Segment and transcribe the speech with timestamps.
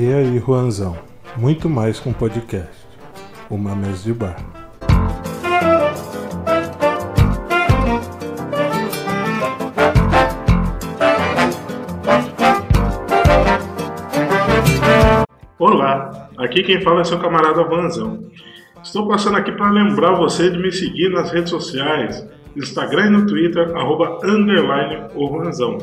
[0.00, 0.96] E aí, Juanzão?
[1.36, 2.70] Muito mais que um podcast.
[3.50, 4.36] Uma mesa de bar.
[15.58, 18.22] Olá, aqui quem fala é seu camarada Vanzão.
[18.80, 23.26] Estou passando aqui para lembrar você de me seguir nas redes sociais, Instagram e no
[23.26, 25.76] Twitter, arroba underline o Vanzão.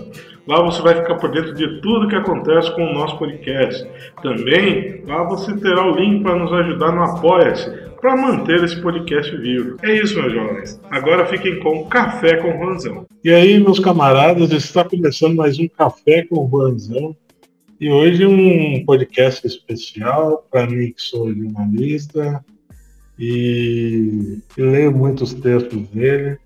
[0.48, 3.88] Lá você vai ficar por dentro de tudo que acontece com o nosso podcast.
[4.22, 9.36] Também lá você terá o link para nos ajudar no Apoia-se para manter esse podcast
[9.38, 9.78] vivo.
[9.82, 10.80] É isso, meus jovens.
[10.92, 13.08] Agora fiquem com Café com o Vanzão.
[13.24, 17.16] E aí, meus camaradas, está começando mais um Café com o Vanzão.
[17.82, 22.46] E hoje um podcast especial para mim que sou jornalista
[23.18, 26.38] e, e leio muitos textos dele.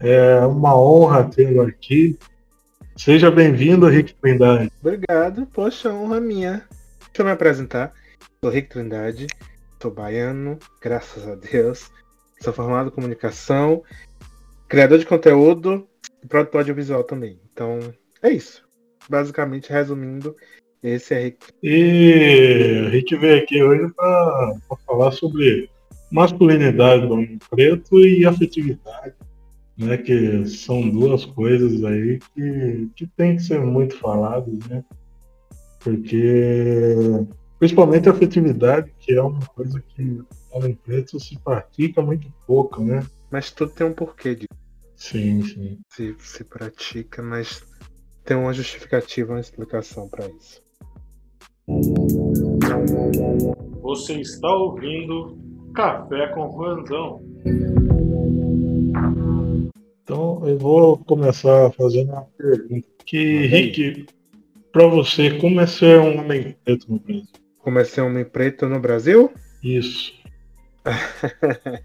[0.00, 2.16] É uma honra tê-lo aqui.
[2.96, 4.72] Seja bem-vindo, Rick Trindade.
[4.80, 6.64] Obrigado, poxa, honra minha.
[6.98, 7.92] Deixa eu me apresentar.
[8.42, 9.26] Sou Rick Trindade,
[9.80, 11.90] sou baiano, graças a Deus.
[12.40, 13.82] Sou formado em comunicação,
[14.66, 15.86] criador de conteúdo
[16.24, 17.38] e produtor audiovisual também.
[17.52, 17.78] Então,
[18.22, 18.66] é isso.
[19.08, 20.34] Basicamente, resumindo,
[20.82, 21.48] esse é Rick.
[21.62, 25.68] E a gente veio aqui hoje para falar sobre
[26.10, 29.14] masculinidade do homem preto e afetividade
[29.76, 29.96] né?
[29.98, 34.84] Que são duas coisas aí que, que tem que ser muito faladas, né?
[35.80, 36.94] Porque
[37.58, 43.06] principalmente a afetividade, que é uma coisa que homem preto se pratica muito pouco, né?
[43.30, 44.46] Mas tudo tem um porquê de
[44.94, 45.78] sim, sim.
[45.88, 47.62] Se, se pratica, mas
[48.24, 50.62] tem uma justificativa, uma explicação para isso.
[53.82, 55.36] Você está ouvindo
[55.74, 57.22] Café com Ranzão.
[60.06, 62.86] Então eu vou começar fazendo uma pergunta.
[63.04, 64.06] Que, Rick,
[64.70, 67.28] para você, como é ser um homem preto no Brasil?
[67.58, 69.32] Como é ser um homem preto no Brasil?
[69.64, 70.14] Isso.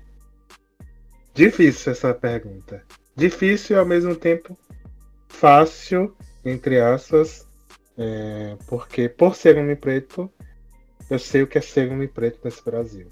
[1.33, 2.83] Difícil essa pergunta.
[3.15, 4.55] Difícil e ao mesmo tempo
[5.27, 6.15] fácil,
[6.45, 7.49] entre aspas,
[7.97, 10.31] é, porque por ser homem preto,
[11.09, 13.07] eu sei o que é ser homem preto nesse Brasil.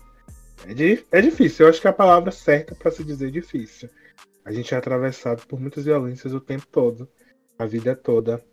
[0.67, 3.89] É, di é difícil, eu acho que a palavra certa para se dizer difícil.
[4.49, 7.07] A gente é atravessado por muitas violências o tempo todo,
[7.55, 8.43] a vida toda.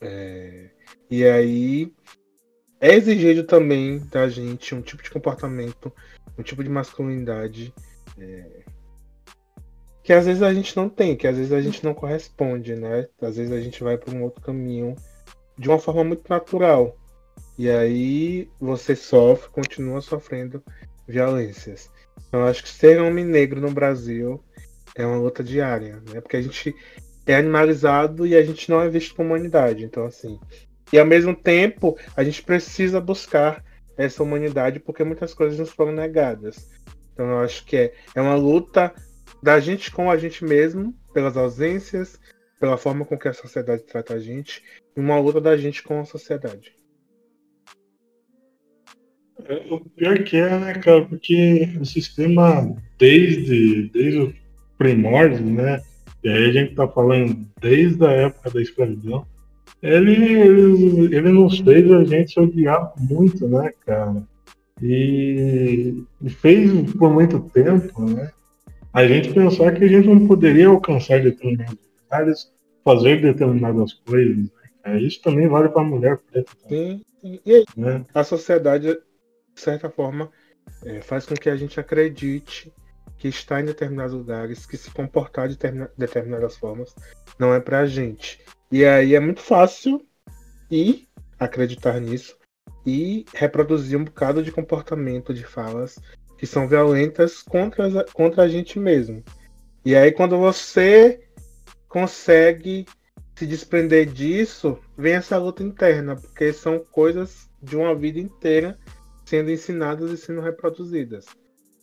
[0.00, 0.70] É...
[1.10, 1.92] E aí
[2.80, 5.92] é exigido também da gente um tipo de comportamento,
[6.38, 7.74] um tipo de masculinidade
[8.16, 8.62] é...
[10.04, 13.08] que às vezes a gente não tem, que às vezes a gente não corresponde, né?
[13.20, 14.94] Às vezes a gente vai para um outro caminho
[15.58, 16.96] de uma forma muito natural.
[17.58, 20.62] E aí você sofre, continua sofrendo
[21.08, 21.90] violências.
[22.28, 24.40] Então acho que ser homem negro no Brasil
[24.94, 26.20] é uma luta diária, né?
[26.20, 26.74] Porque a gente
[27.26, 29.84] é animalizado e a gente não é visto como humanidade.
[29.84, 30.38] Então, assim.
[30.92, 33.62] E ao mesmo tempo, a gente precisa buscar
[33.96, 36.70] essa humanidade porque muitas coisas nos foram negadas.
[37.12, 38.94] Então, eu acho que é, é uma luta
[39.42, 42.18] da gente com a gente mesmo, pelas ausências,
[42.58, 44.62] pela forma com que a sociedade trata a gente,
[44.96, 46.78] e uma luta da gente com a sociedade.
[49.44, 54.34] É, o pior que é, né, cara, porque o sistema, desde, desde
[54.78, 55.82] primórdios, né?
[56.22, 59.26] E aí a gente está falando desde a época da escravidão.
[59.82, 64.22] Ele, ele, ele nos fez a gente se odiar muito, né, cara?
[64.82, 68.30] E, e fez por muito tempo, né?
[68.92, 72.52] A gente pensar que a gente não poderia alcançar determinados lugares,
[72.84, 74.50] fazer determinadas coisas.
[74.84, 75.00] Né?
[75.02, 76.50] Isso também vale para a mulher preta.
[76.68, 78.04] Sim, e aí, né?
[78.14, 80.30] a sociedade, de certa forma,
[80.84, 82.72] é, faz com que a gente acredite
[83.18, 85.58] que está em determinados lugares, que se comportar de
[85.96, 86.94] determinadas formas,
[87.38, 88.40] não é pra gente.
[88.70, 90.00] E aí é muito fácil
[90.70, 91.08] ir
[91.38, 92.36] acreditar nisso
[92.86, 95.98] e reproduzir um bocado de comportamento, de falas
[96.36, 99.22] que são violentas contra, contra a gente mesmo.
[99.84, 101.20] E aí quando você
[101.88, 102.86] consegue
[103.34, 108.78] se desprender disso, vem essa luta interna, porque são coisas de uma vida inteira
[109.24, 111.26] sendo ensinadas e sendo reproduzidas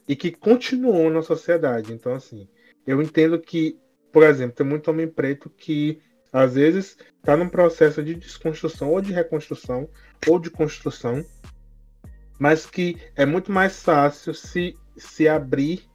[0.07, 1.93] e que continuam na sociedade.
[1.93, 2.47] Então, assim,
[2.85, 3.77] eu entendo que,
[4.11, 5.99] por exemplo, tem muito homem preto que
[6.31, 9.89] às vezes está num processo de desconstrução ou de reconstrução
[10.27, 11.25] ou de construção,
[12.37, 15.87] mas que é muito mais fácil se, se abrir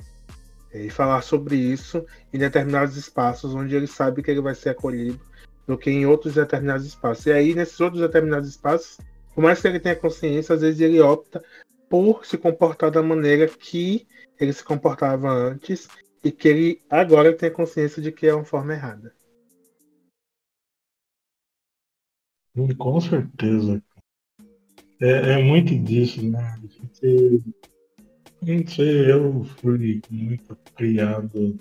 [0.72, 5.20] e falar sobre isso em determinados espaços onde ele sabe que ele vai ser acolhido
[5.66, 7.26] do que em outros determinados espaços.
[7.26, 8.98] E aí, nesses outros determinados espaços,
[9.34, 11.42] por mais que ele tenha consciência, às vezes ele opta
[11.90, 14.06] por se comportar da maneira que
[14.38, 15.88] ele se comportava antes
[16.22, 19.12] e que ele agora tem consciência de que é uma forma errada.
[22.78, 23.82] Com certeza.
[25.00, 26.60] é, é muito disso, né?
[26.62, 27.44] Gente,
[28.40, 31.58] não sei, eu fui muito criado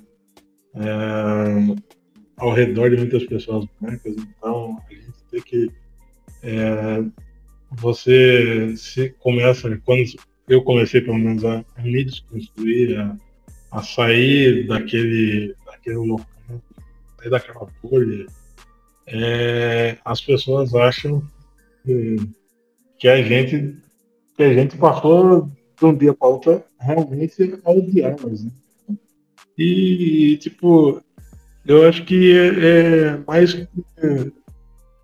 [0.75, 1.85] é,
[2.37, 5.71] ao redor de muitas pessoas brancas, então a gente tem que.
[6.43, 7.03] É,
[7.71, 10.03] você se começa, quando
[10.47, 13.15] eu comecei pelo menos a, a me desconstruir, a,
[13.71, 16.25] a sair daquele, daquele local,
[17.17, 18.25] sair daquela bolha,
[19.07, 21.21] é, as pessoas acham
[21.83, 22.17] que,
[22.97, 23.75] que, a gente
[24.35, 28.45] que a gente passou de um dia para outro realmente a odiá-las.
[28.45, 28.51] Né?
[29.57, 31.01] E, tipo,
[31.65, 33.67] eu acho que é, é mais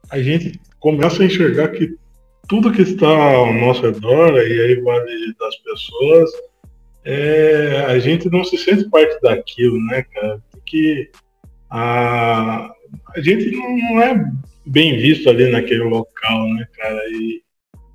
[0.09, 1.97] a gente começa a enxergar que
[2.47, 6.31] tudo que está ao nosso redor, e aí vale das pessoas,
[7.03, 10.41] é, a gente não se sente parte daquilo, né, cara?
[10.51, 11.11] Porque
[11.69, 12.71] a,
[13.15, 14.31] a gente não é
[14.65, 17.01] bem visto ali naquele local, né, cara?
[17.09, 17.43] E,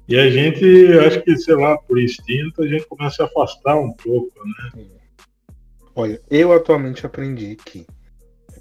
[0.08, 0.64] e a gente,
[1.06, 4.84] acho que, sei lá, por instinto, a gente começa a afastar um pouco, né?
[5.94, 7.86] Olha, eu atualmente aprendi que,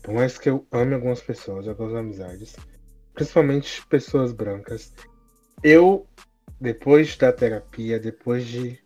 [0.02, 2.56] por mais que eu ame algumas pessoas, algumas amizades,
[3.14, 4.94] principalmente pessoas brancas,
[5.64, 6.06] eu,
[6.60, 8.80] depois da terapia, depois de,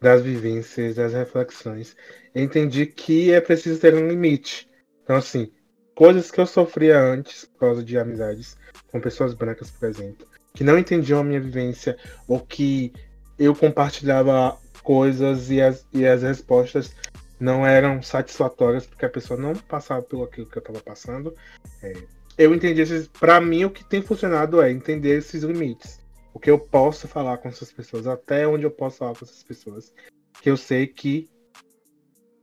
[0.00, 1.96] das vivências, das reflexões,
[2.34, 4.68] entendi que é preciso ter um limite.
[5.02, 5.50] Então, assim,
[5.94, 8.56] coisas que eu sofria antes por causa de amizades
[8.90, 11.96] com pessoas brancas, por exemplo, que não entendiam a minha vivência
[12.26, 12.92] ou que
[13.38, 16.94] eu compartilhava coisas e as, e as respostas
[17.38, 21.36] não eram satisfatórias porque a pessoa não passava pelo aquilo que eu estava passando.
[21.82, 21.92] É,
[22.38, 23.06] eu entendi esses.
[23.06, 26.05] Para mim, o que tem funcionado é entender esses limites
[26.36, 29.42] o que eu posso falar com essas pessoas, até onde eu posso falar com essas
[29.42, 29.90] pessoas,
[30.42, 31.30] que eu sei que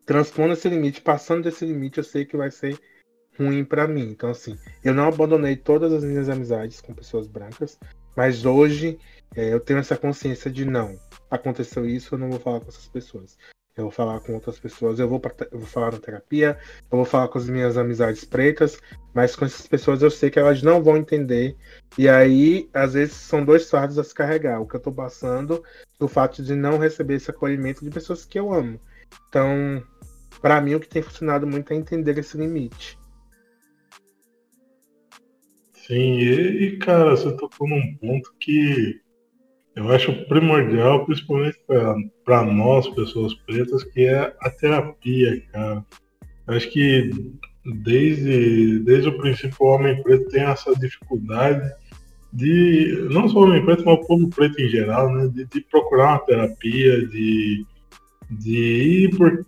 [0.04, 2.76] transpondo esse limite, passando desse limite, eu sei que vai ser
[3.38, 4.10] ruim para mim.
[4.10, 7.78] Então, assim, eu não abandonei todas as minhas amizades com pessoas brancas,
[8.18, 8.98] mas hoje
[9.36, 11.00] é, eu tenho essa consciência de não,
[11.30, 13.38] aconteceu isso, eu não vou falar com essas pessoas
[13.76, 16.58] eu vou falar com outras pessoas, eu vou, pra, eu vou falar na terapia,
[16.92, 18.80] eu vou falar com as minhas amizades pretas,
[19.14, 21.56] mas com essas pessoas eu sei que elas não vão entender.
[21.98, 24.62] E aí, às vezes, são dois fardos a se carregar.
[24.62, 25.64] O que eu tô passando,
[26.00, 28.80] do fato de não receber esse acolhimento de pessoas que eu amo.
[29.28, 29.84] Então,
[30.40, 32.98] para mim, o que tem funcionado muito é entender esse limite.
[35.74, 39.02] Sim, e, cara, você tocou num ponto que
[39.76, 41.58] eu acho primordial, principalmente
[42.24, 45.84] para nós, pessoas pretas, que é a terapia, cara.
[46.48, 47.10] Eu acho que
[47.84, 51.72] desde, desde o princípio o homem preto tem essa dificuldade
[52.32, 55.62] de, não só o homem preto, mas o povo preto em geral, né, de, de
[55.62, 57.66] procurar uma terapia, de,
[58.30, 58.58] de
[59.06, 59.46] ir por,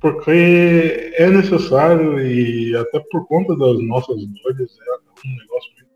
[0.00, 5.90] porque é necessário e até por conta das nossas dores é um negócio muito,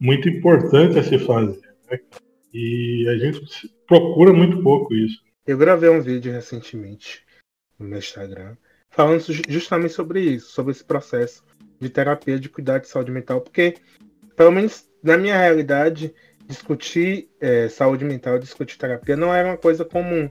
[0.00, 1.60] muito importante a se fazer.
[1.90, 2.23] Né, cara?
[2.54, 5.20] E a gente procura muito pouco isso.
[5.44, 7.24] Eu gravei um vídeo recentemente
[7.78, 8.56] no meu Instagram
[8.94, 11.42] falando justamente sobre isso, sobre esse processo
[11.80, 13.74] de terapia de cuidar de saúde mental, porque,
[14.36, 16.14] pelo menos na minha realidade,
[16.46, 20.30] discutir é, saúde mental, discutir terapia não era uma coisa comum.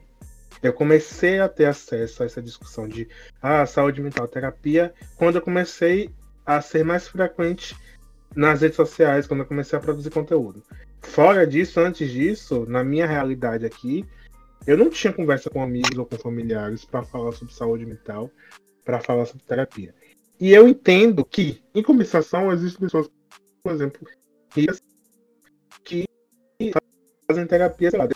[0.62, 3.10] Eu comecei a ter acesso a essa discussão de
[3.42, 6.10] ah, saúde mental, terapia, quando eu comecei
[6.46, 7.76] a ser mais frequente
[8.34, 10.64] nas redes sociais, quando eu comecei a produzir conteúdo.
[11.04, 14.06] Fora disso, antes disso, na minha realidade aqui,
[14.66, 18.32] eu não tinha conversa com amigos ou com familiares para falar sobre saúde mental,
[18.84, 19.94] para falar sobre terapia.
[20.40, 23.10] E eu entendo que, em compensação, existem pessoas,
[23.64, 24.08] por exemplo,
[25.84, 26.06] que
[27.28, 28.08] fazem terapia, sei lá,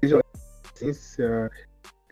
[0.00, 1.50] desde a adolescência,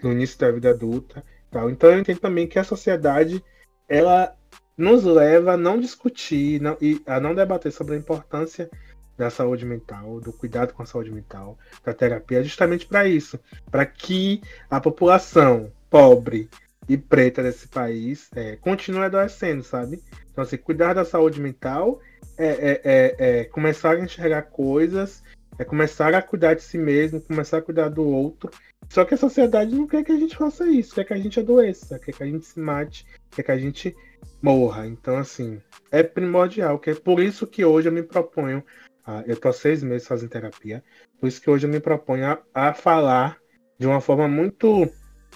[0.02, 1.24] no início da vida adulta.
[1.50, 1.70] Tal.
[1.70, 3.42] Então eu entendo também que a sociedade
[3.88, 4.36] ela
[4.76, 8.68] nos leva a não discutir não, e a não debater sobre a importância
[9.16, 13.38] da saúde mental, do cuidado com a saúde mental, da terapia, justamente para isso,
[13.70, 16.48] para que a população pobre
[16.88, 20.02] e preta desse país é, continue adoecendo, sabe?
[20.32, 22.00] Então, assim, cuidar da saúde mental
[22.36, 25.22] é, é, é, é começar a enxergar coisas,
[25.58, 28.50] é começar a cuidar de si mesmo, começar a cuidar do outro.
[28.88, 31.40] Só que a sociedade não quer que a gente faça isso, quer que a gente
[31.40, 33.96] adoeça, quer que a gente se mate, quer que a gente
[34.42, 34.86] morra.
[34.86, 38.62] Então, assim, é primordial, que é por isso que hoje eu me proponho
[39.06, 40.82] ah, eu há seis meses fazendo terapia,
[41.20, 43.38] por isso que hoje eu me proponho a, a falar
[43.78, 44.88] de uma forma muito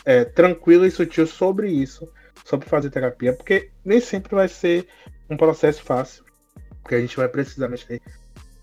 [0.04, 2.10] é, tranquila e sutil sobre isso,
[2.44, 4.86] sobre fazer terapia, porque nem sempre vai ser
[5.28, 6.24] um processo fácil,
[6.82, 8.00] porque a gente vai precisar mexer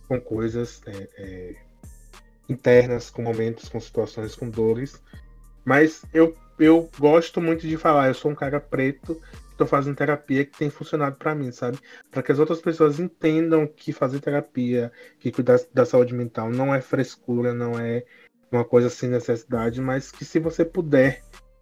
[0.07, 1.55] com coisas é, é,
[2.49, 5.01] internas, com momentos, com situações, com dores.
[5.63, 9.19] Mas eu, eu gosto muito de falar, eu sou um cara preto
[9.55, 11.79] estou fazendo terapia que tem funcionado para mim, sabe?
[12.11, 16.73] Para que as outras pessoas entendam que fazer terapia, que cuidar da saúde mental não
[16.73, 18.03] é frescura, não é
[18.51, 21.21] uma coisa sem necessidade, mas que se você puder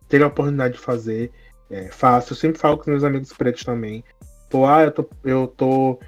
[0.10, 1.32] ter a oportunidade de fazer,
[1.70, 1.90] é.
[1.90, 4.04] Eu sempre falo com meus amigos pretos também.
[4.50, 6.00] Pô, ah, eu tô, eu tô.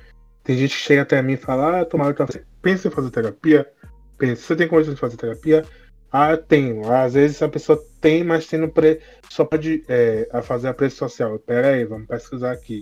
[0.43, 2.27] Tem gente que chega até mim e fala, ah, tô mal, então
[2.61, 3.67] pensa em fazer terapia?
[4.15, 5.65] Pensa, você tem condição de fazer terapia?
[6.11, 6.91] Ah, tenho.
[6.91, 9.01] Às vezes a pessoa tem, mas tem no pre...
[9.29, 11.37] só pode é, fazer a preço social.
[11.39, 12.81] Pera aí, vamos pesquisar aqui.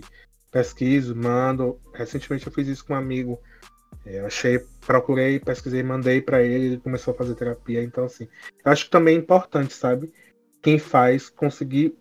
[0.50, 1.80] Pesquiso, mando.
[1.92, 3.40] Recentemente eu fiz isso com um amigo.
[4.06, 7.82] É, achei, procurei, pesquisei, mandei para ele, ele começou a fazer terapia.
[7.82, 8.28] Então, assim,
[8.64, 10.12] eu acho que também é importante, sabe?
[10.62, 11.96] Quem faz conseguir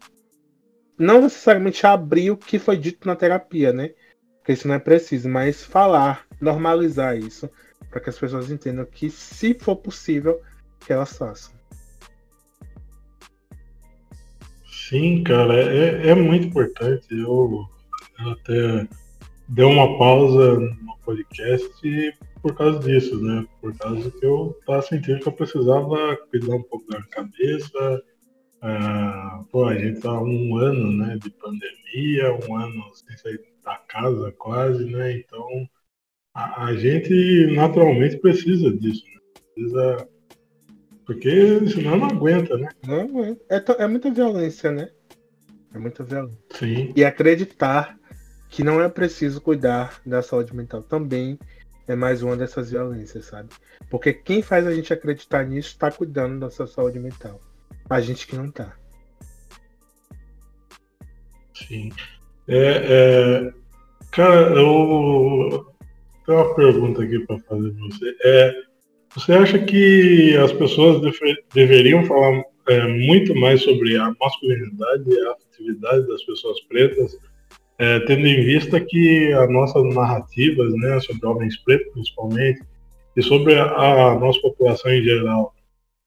[0.97, 3.93] não necessariamente abrir o que foi dito na terapia, né?
[4.37, 7.49] Porque isso não é preciso, mas falar, normalizar isso,
[7.89, 10.41] para que as pessoas entendam que, se for possível,
[10.85, 11.53] que elas façam.
[14.65, 17.07] Sim, cara, é, é muito importante.
[17.09, 17.67] Eu,
[18.19, 18.87] eu até
[19.47, 23.45] dei uma pausa no podcast por causa disso, né?
[23.61, 28.03] Por causa que eu estava sentindo que eu precisava cuidar um pouco da cabeça.
[28.61, 33.77] Ah, pô, a gente tá um ano, né, de pandemia, um ano sem sair da
[33.77, 35.17] casa quase, né?
[35.17, 35.67] Então
[36.33, 39.19] a, a gente naturalmente precisa disso, né?
[39.53, 40.09] Precisa
[41.05, 42.69] porque senão não aguenta, né?
[42.85, 43.41] Não aguenta.
[43.49, 44.89] É, é muita violência, né?
[45.73, 46.37] É muita violência.
[46.51, 46.93] Sim.
[46.95, 47.97] E acreditar
[48.49, 51.39] que não é preciso cuidar da saúde mental também
[51.87, 53.49] é mais uma dessas violências, sabe?
[53.89, 57.41] Porque quem faz a gente acreditar nisso está cuidando da sua saúde mental.
[57.89, 58.75] A gente que não tá.
[61.53, 61.91] Sim.
[62.47, 63.53] É, é...
[64.11, 65.73] Cara, eu
[66.25, 68.17] tenho uma pergunta aqui para fazer para você.
[68.23, 68.53] É,
[69.15, 75.19] você acha que as pessoas deve, deveriam falar é, muito mais sobre a masculinidade e
[75.19, 77.17] a afetividade das pessoas pretas,
[77.77, 82.61] é, tendo em vista que as nossas narrativas, né, sobre homens pretos principalmente,
[83.15, 85.53] e sobre a, a nossa população em geral,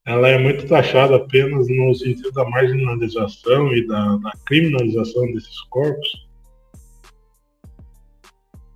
[0.04, 6.26] ela é muito taxada apenas no sentido da marginalização e da, da criminalização desses corpos?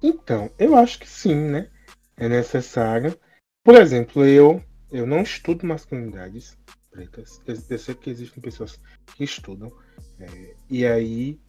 [0.03, 1.69] Então, eu acho que sim, né?
[2.17, 3.17] É necessário
[3.63, 6.57] por exemplo, eu, eu não estudo masculinidades
[6.91, 7.41] pretas.
[7.47, 8.81] Eu sei que existem pessoas
[9.15, 9.73] que estudam.
[10.19, 11.41] É, e aí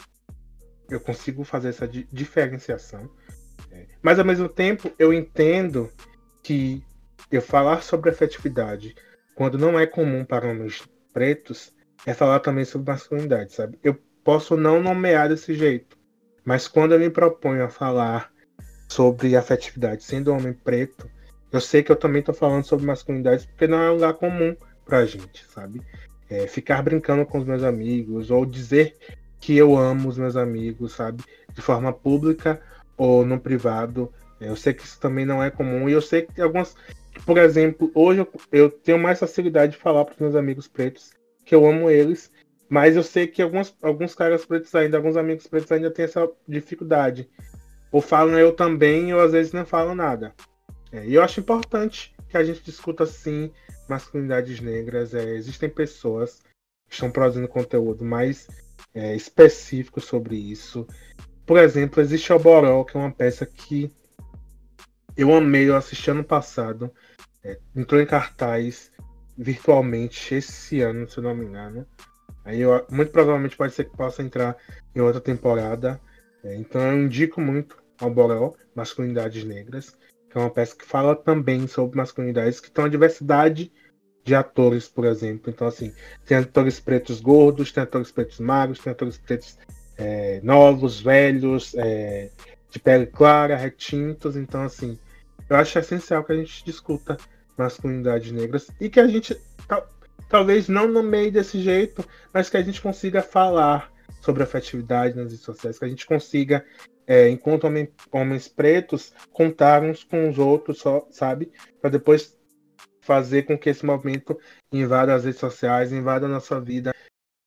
[0.90, 3.10] eu consigo fazer essa diferenciação.
[3.72, 5.90] É, mas ao mesmo tempo eu entendo
[6.44, 6.84] que
[7.32, 8.96] eu falar sobre afetividade
[9.36, 11.74] quando não é comum para homens pretos
[12.06, 13.80] é falar também sobre masculinidade, sabe?
[13.84, 15.98] Eu posso não nomear desse jeito,
[16.44, 18.32] mas quando eu me proponho a falar
[18.90, 21.10] sobre afetividade sendo homem preto,
[21.52, 24.56] eu sei que eu também tô falando sobre masculinidade porque não é um lugar comum
[24.86, 25.82] pra gente, sabe?
[26.30, 28.98] É, ficar brincando com os meus amigos ou dizer
[29.40, 31.24] que eu amo os meus amigos, sabe?
[31.54, 32.62] De forma pública
[32.96, 34.14] ou no privado.
[34.40, 36.76] É, eu sei que isso também não é comum e eu sei que algumas.
[37.26, 41.12] Por exemplo, hoje eu, eu tenho mais facilidade de falar para os meus amigos pretos
[41.44, 42.32] que eu amo eles,
[42.70, 46.30] mas eu sei que alguns, alguns caras pretos ainda, alguns amigos pretos ainda têm essa
[46.48, 47.30] dificuldade.
[47.92, 50.34] Ou falam eu também, ou às vezes não falam nada.
[50.92, 53.52] É, e eu acho importante que a gente discuta sim
[53.88, 55.14] masculinidades negras.
[55.14, 56.42] É, existem pessoas
[56.88, 58.48] que estão produzindo conteúdo mais
[58.94, 60.86] é, específico sobre isso.
[61.46, 63.92] Por exemplo, existe o Boró, que é uma peça que
[65.16, 66.92] eu amei, eu assisti ano passado.
[67.44, 68.92] É, entrou em cartaz
[69.38, 71.88] virtualmente esse ano, se eu não me engano.
[72.44, 74.58] Aí eu, muito provavelmente pode ser que possa entrar
[74.96, 76.00] em outra temporada.
[76.44, 79.96] É, então eu indico muito ao Borel, Masculinidades Negras
[80.32, 83.72] que é uma peça que fala também sobre masculinidades, que tem uma diversidade
[84.24, 85.52] de atores, por exemplo.
[85.52, 85.94] Então, assim,
[86.26, 89.58] tem atores pretos gordos, tem atores pretos magros, tem atores pretos
[89.98, 92.30] é, novos, velhos, é,
[92.70, 94.38] de pele clara, retintos.
[94.38, 94.98] Então, assim,
[95.50, 97.18] eu acho essencial que a gente discuta
[97.58, 99.36] masculinidades negras e que a gente,
[99.68, 99.90] tal,
[100.30, 105.32] talvez não no meio desse jeito, mas que a gente consiga falar sobre afetividade nas
[105.32, 106.64] redes sociais, que a gente consiga
[107.08, 107.68] é, enquanto
[108.12, 111.52] homens pretos, contar uns com os outros, só, sabe?
[111.80, 112.38] Para depois
[113.02, 114.38] fazer com que esse movimento
[114.72, 116.94] invada as redes sociais, invada a nossa vida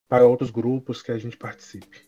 [0.07, 2.05] para outros grupos que a gente participe.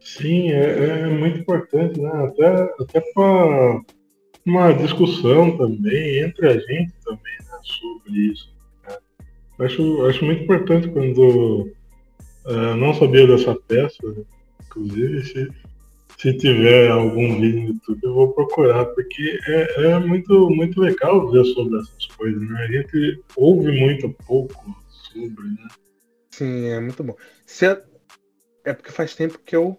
[0.00, 2.10] Sim, é, é muito importante, né?
[2.10, 2.46] Até,
[2.80, 3.80] até para
[4.44, 8.54] uma discussão também entre a gente também né, sobre isso.
[8.86, 8.96] Né?
[9.60, 11.72] Acho, acho muito importante quando
[12.46, 14.02] uh, não sabia dessa peça,
[14.66, 15.52] Inclusive, se,
[16.18, 21.30] se tiver algum vídeo no YouTube, eu vou procurar, porque é, é muito, muito legal
[21.30, 22.62] ver sobre essas coisas, né?
[22.62, 25.68] A gente ouve muito pouco sobre, né?
[26.30, 27.14] Sim, é muito bom.
[27.44, 27.82] Se é,
[28.64, 29.78] é porque faz tempo que eu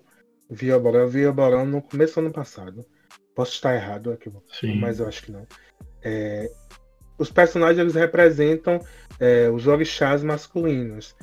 [0.50, 2.86] vi a Borão, eu vi a Borão no começo do ano passado.
[3.34, 4.79] Posso estar errado aqui, Sim.
[4.79, 5.48] mas eu acho que não.
[6.03, 6.48] É,
[7.17, 8.79] os personagens eles representam
[9.20, 11.15] é, os orixás masculinos.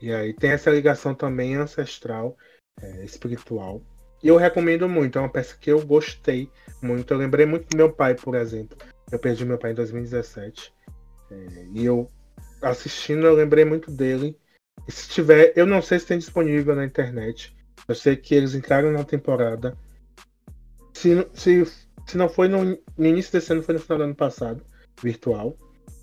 [0.00, 2.36] E aí tem essa ligação também ancestral,
[2.80, 3.82] é, espiritual.
[4.22, 6.50] E eu recomendo muito, é uma peça que eu gostei
[6.82, 7.12] muito.
[7.12, 8.76] Eu lembrei muito do meu pai, por exemplo.
[9.10, 10.72] Eu perdi meu pai em 2017.
[11.30, 12.10] É, e eu
[12.62, 14.38] assistindo, eu lembrei muito dele.
[14.86, 17.56] E se tiver, eu não sei se tem disponível na internet.
[17.88, 19.76] Eu sei que eles entraram na temporada.
[20.92, 21.64] Se, se,
[22.06, 24.64] se não foi no, no início desse ano, foi no final do ano passado,
[25.02, 25.56] virtual.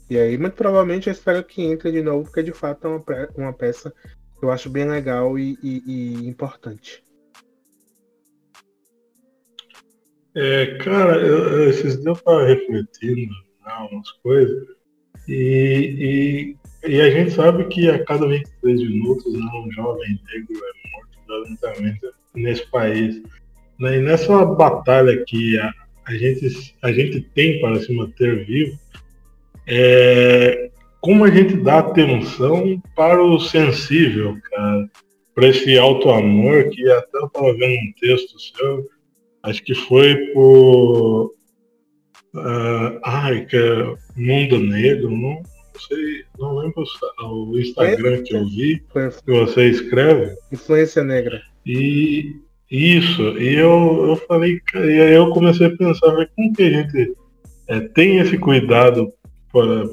[0.10, 3.04] E aí, muito provavelmente, eu espero que entre de novo, porque de fato é uma,
[3.36, 3.94] uma peça
[4.40, 7.04] que eu acho bem legal e, e, e importante.
[10.36, 13.34] É, cara, eu, esses dias eu estava refletindo
[13.66, 14.68] né, umas coisas
[15.28, 20.56] e, e, e, a gente sabe que a cada 23 minutos né, um jovem negro
[20.56, 22.00] é morto violentamente
[22.36, 23.22] nesse país.
[23.80, 23.98] Né?
[23.98, 25.74] E nessa batalha que a,
[26.06, 28.80] a, gente, a gente tem para se manter vivo,
[29.68, 30.72] é,
[31.02, 34.90] como a gente dá atenção para o sensível, cara,
[35.36, 38.86] para esse alto amor que até eu estava vendo um texto seu,
[39.44, 41.32] acho que foi por
[42.38, 45.44] Uh, ai, que é Mundo Negro, não, não
[45.88, 46.84] sei, não lembro
[47.24, 48.84] o Instagram que eu vi,
[49.26, 50.36] que você escreve.
[50.52, 51.42] Influência Negra.
[51.66, 52.36] E
[52.70, 57.16] isso, e eu, eu falei, e aí eu comecei a pensar, como que a gente
[57.68, 59.12] é, tem esse cuidado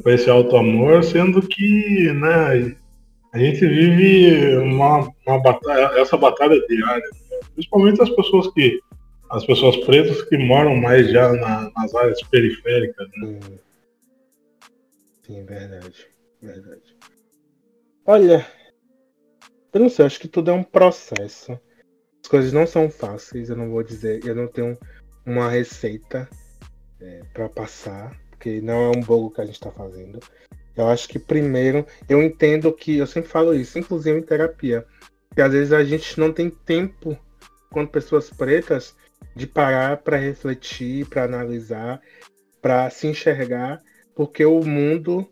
[0.02, 2.76] para esse alto amor, sendo que né,
[3.32, 7.38] a gente vive uma, uma batalha, essa batalha diária, né?
[7.54, 8.80] principalmente as pessoas que
[9.30, 13.08] as pessoas pretas que moram mais já na, nas áreas periféricas.
[13.16, 13.38] Né?
[13.42, 13.58] Sim.
[15.26, 16.06] Sim, verdade.
[16.40, 16.96] Verdade.
[18.06, 18.46] Olha,
[19.72, 21.58] eu não sei, acho que tudo é um processo.
[22.22, 24.78] As coisas não são fáceis, eu não vou dizer, eu não tenho
[25.24, 26.28] uma receita
[27.00, 30.20] é, para passar, porque não é um bolo que a gente está fazendo.
[30.76, 34.84] Eu acho que primeiro, eu entendo que, eu sempre falo isso, inclusive em terapia,
[35.34, 37.18] que às vezes a gente não tem tempo,
[37.72, 38.94] quanto pessoas pretas,
[39.34, 42.02] de parar para refletir, para analisar,
[42.60, 43.82] para se enxergar,
[44.14, 45.26] porque o mundo.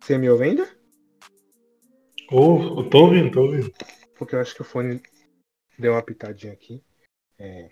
[0.00, 0.68] Você me ouve ainda?
[2.30, 3.72] Oh, eu tô ouvindo, tô ouvindo.
[4.16, 5.02] Porque eu acho que o fone
[5.78, 6.82] deu uma pitadinha aqui.
[7.38, 7.68] É...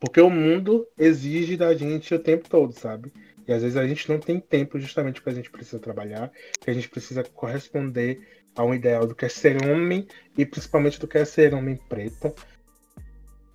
[0.00, 3.12] Porque o mundo exige da gente o tempo todo, sabe?
[3.50, 6.70] E às vezes a gente não tem tempo justamente porque a gente precisa trabalhar, que
[6.70, 8.20] a gente precisa corresponder
[8.54, 10.06] a um ideal do que é ser homem
[10.38, 12.32] e principalmente do que é ser homem preta.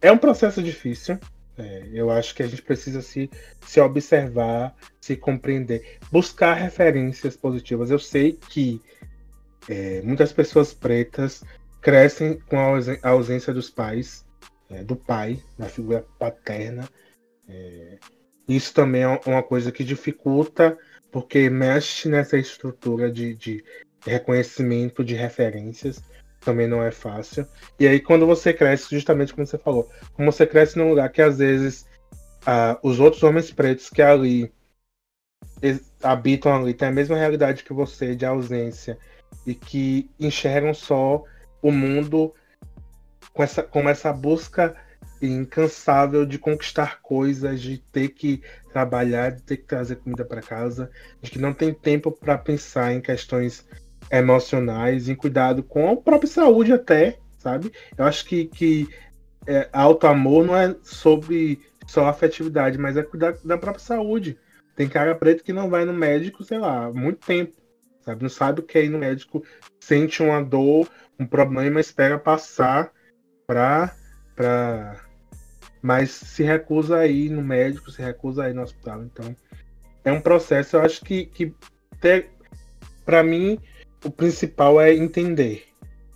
[0.01, 1.17] É um processo difícil.
[1.58, 3.29] É, eu acho que a gente precisa se,
[3.62, 7.89] se observar, se compreender, buscar referências positivas.
[7.89, 8.81] Eu sei que
[9.69, 11.41] é, muitas pessoas pretas
[11.81, 14.25] crescem com a ausência dos pais,
[14.69, 16.89] é, do pai, da figura paterna.
[17.47, 17.97] É,
[18.47, 20.77] isso também é uma coisa que dificulta,
[21.12, 23.63] porque mexe nessa estrutura de, de
[24.05, 26.01] reconhecimento de referências
[26.45, 27.47] também não é fácil.
[27.79, 31.21] E aí, quando você cresce, justamente como você falou, como você cresce num lugar que
[31.21, 31.88] às vezes
[32.45, 34.53] ah, os outros homens pretos que ali
[36.03, 38.99] habitam ali têm a mesma realidade que você de ausência
[39.47, 41.23] e que enxergam só
[41.62, 42.34] o mundo
[43.34, 44.75] com essa, com essa busca
[45.27, 50.89] incansável de conquistar coisas, de ter que trabalhar, de ter que trazer comida para casa,
[51.21, 53.65] de que não tem tempo para pensar em questões
[54.11, 57.71] emocionais, em cuidado com a própria saúde até, sabe?
[57.97, 58.88] Eu acho que, que
[59.47, 64.38] é, alto amor não é sobre só afetividade, mas é cuidar da própria saúde.
[64.75, 67.53] Tem cara preto que não vai no médico, sei lá, há muito tempo,
[68.01, 68.21] sabe?
[68.21, 69.43] Não sabe o que é ir no médico,
[69.79, 72.91] sente uma dor, um problema, espera passar
[73.47, 73.95] pra,
[74.35, 75.04] pra...
[75.86, 79.04] Mas se recusa a ir no médico, se recusa a ir no hospital.
[79.04, 79.36] Então,
[80.04, 81.54] é um processo, eu acho que, que
[83.06, 83.60] para mim,
[84.04, 85.63] o principal é entender.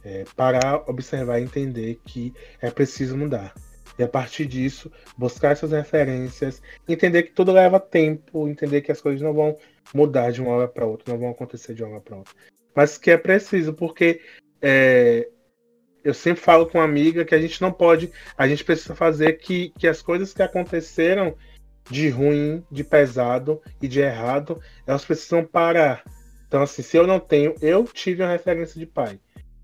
[0.03, 3.53] É parar, observar e entender que é preciso mudar.
[3.95, 8.99] E a partir disso, buscar essas referências, entender que tudo leva tempo, entender que as
[8.99, 9.55] coisas não vão
[9.93, 12.33] mudar de uma hora para outra, não vão acontecer de uma hora para outra.
[12.73, 14.19] Mas que é preciso, porque
[14.63, 15.29] é,
[16.03, 19.33] eu sempre falo com uma amiga que a gente não pode, a gente precisa fazer
[19.33, 21.35] que, que as coisas que aconteceram
[21.89, 26.03] de ruim, de pesado e de errado, elas precisam parar
[26.49, 29.19] então, assim, se eu não tenho, eu tive uma referência de pai.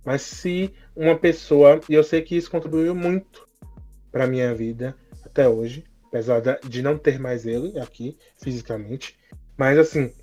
[0.05, 3.49] Mas se uma pessoa, e eu sei que isso contribuiu muito
[4.11, 4.95] para minha vida
[5.25, 9.17] até hoje, apesar de não ter mais ele aqui fisicamente,
[9.57, 10.13] mas assim,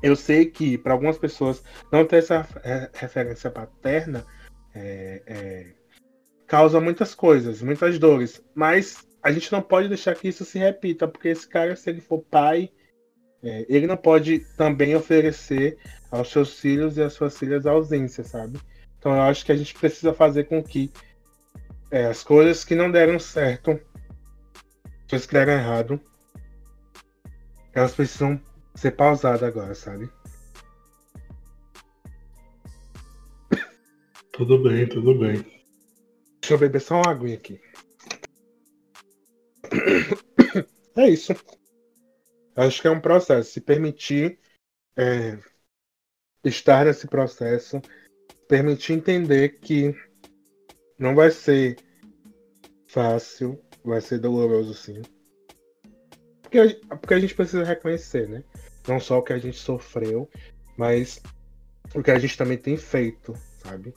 [0.00, 2.46] eu sei que para algumas pessoas não ter essa
[2.94, 4.24] referência paterna
[4.78, 5.66] é, é,
[6.46, 11.08] causa muitas coisas, muitas dores, mas a gente não pode deixar que isso se repita,
[11.08, 12.70] porque esse cara, se ele for pai,
[13.42, 15.78] é, ele não pode também oferecer
[16.10, 18.58] aos seus filhos e às suas filhas ausência, sabe?
[18.98, 20.90] Então eu acho que a gente precisa fazer com que
[21.90, 26.00] é, as coisas que não deram certo, as coisas que deram errado,
[27.72, 28.40] elas precisam
[28.74, 30.08] ser pausadas agora, sabe?
[34.38, 35.44] Tudo bem, tudo bem.
[36.40, 37.60] Deixa eu beber só uma aguinha aqui.
[40.96, 41.32] É isso.
[42.54, 43.50] Acho que é um processo.
[43.50, 44.38] Se permitir
[44.96, 45.36] é,
[46.44, 47.82] estar nesse processo,
[48.46, 49.92] permitir entender que
[50.96, 51.76] não vai ser
[52.86, 55.02] fácil, vai ser doloroso sim.
[56.42, 58.44] Porque, porque a gente precisa reconhecer, né?
[58.86, 60.30] Não só o que a gente sofreu,
[60.76, 61.20] mas
[61.92, 63.92] o que a gente também tem feito, sabe?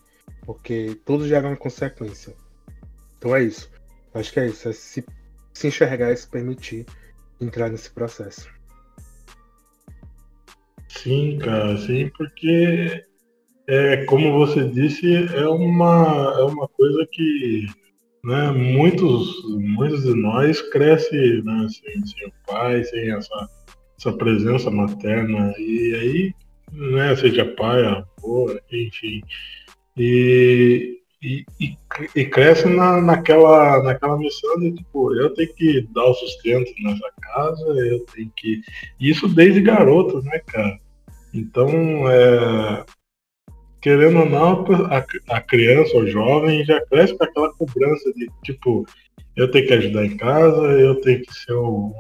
[0.46, 2.36] Porque tudo gera uma consequência.
[3.18, 3.70] Então é isso.
[4.14, 4.70] Acho que é isso.
[4.70, 5.06] É se,
[5.54, 6.86] se enxergar e se permitir
[7.40, 8.50] entrar nesse processo.
[10.88, 13.04] Sim, cara, sim, porque
[13.68, 17.66] é como você disse, é uma, é uma coisa que
[18.24, 23.50] né, muitos, muitos de nós crescem né, sem, sem o pai, sem essa,
[23.98, 26.34] essa presença materna, e aí,
[26.72, 29.22] né, seja pai, avô, enfim,
[30.02, 31.78] e, e,
[32.16, 37.12] e, cresce na, naquela, naquela missão de, tipo, eu tenho que dar o sustento nessa
[37.22, 38.62] casa, eu tenho que.
[39.00, 40.80] Isso desde garoto, né, cara?
[41.34, 41.70] Então,
[42.10, 42.84] é,
[43.82, 48.86] querendo ou não, a, a criança ou jovem já cresce com aquela cobrança de, tipo,
[49.36, 51.94] eu tenho que ajudar em casa, eu tenho que ser o,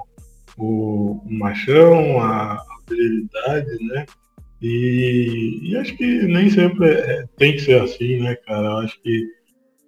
[0.58, 3.54] o, o machão, a, a
[3.94, 4.06] né?
[4.62, 8.76] E, e, acho que nem sempre é, tem que ser assim, né, cara?
[8.80, 9.28] Acho que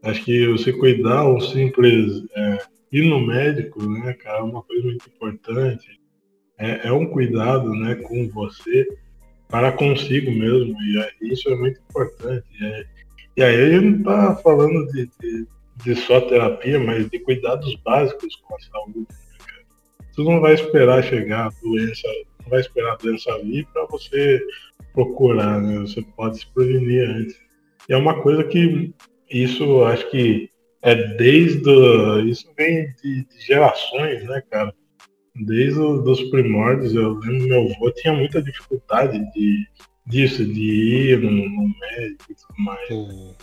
[0.02, 2.58] acho que você cuidar o simples é,
[2.92, 6.00] ir no médico, né, cara, é uma coisa muito importante.
[6.58, 8.88] É, é um cuidado, né, com você
[9.50, 12.46] para consigo mesmo e é, isso é muito importante.
[12.62, 12.86] É,
[13.38, 15.48] e aí a gente não está falando de, de,
[15.84, 19.00] de, só terapia, mas de cuidados básicos com a saúde.
[19.00, 19.06] Né,
[19.40, 19.64] cara?
[20.12, 22.08] Você não vai esperar chegar a doença
[22.44, 24.42] não vai esperar a doença vir para você
[24.94, 25.80] procurar, né?
[25.80, 27.36] Você pode se prevenir antes.
[27.90, 28.94] E é uma coisa que
[29.30, 30.50] isso acho que
[30.82, 31.72] é desde
[32.30, 34.74] isso vem de, de gerações, né, cara?
[35.36, 39.68] Desde os primórdios, eu lembro meu avô tinha muita dificuldade de
[40.06, 42.88] disso, de ir no, no médico e tudo mais.
[42.88, 43.36] Sim.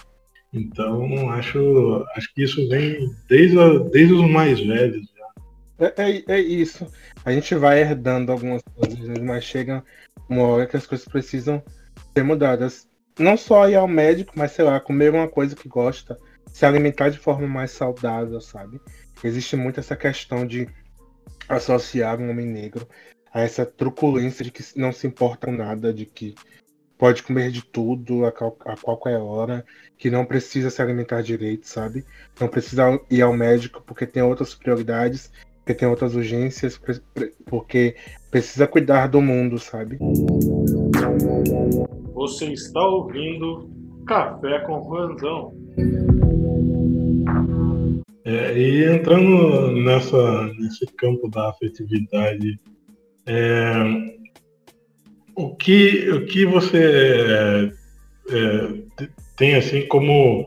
[0.53, 3.57] Então acho acho que isso vem desde,
[3.91, 5.11] desde os mais velhos
[5.81, 6.87] é, é, é, isso.
[7.25, 9.85] A gente vai herdando algumas coisas, mas chega
[10.29, 11.63] uma hora que as coisas precisam
[12.15, 12.89] ser mudadas.
[13.19, 16.19] Não só ir ao médico, mas sei lá, comer uma coisa que gosta,
[16.53, 18.81] se alimentar de forma mais saudável, sabe?
[19.23, 20.69] Existe muito essa questão de
[21.49, 22.89] associar um homem negro
[23.33, 26.35] a essa truculência de que não se importa nada, de que
[26.97, 29.65] pode comer de tudo a, a, qualquer hora,
[29.97, 32.05] que não precisa se alimentar direito, sabe?
[32.39, 35.31] Não precisa ir ao médico porque tem outras prioridades
[35.71, 36.81] porque tem outras urgências,
[37.47, 37.95] porque
[38.31, 39.99] precisa cuidar do mundo, sabe?
[42.13, 43.71] Você está ouvindo
[44.07, 45.55] Café com Ranzão.
[48.25, 52.61] É, e entrando nessa, nesse campo da afetividade,
[53.27, 53.73] é,
[55.37, 57.73] o, que, o que você é,
[58.31, 60.47] é tem assim como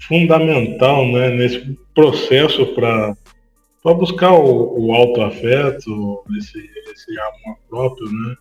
[0.00, 3.16] fundamental né, nesse processo para
[3.82, 6.58] para buscar o, o autoafeto, esse,
[6.90, 8.36] esse amor próprio, né?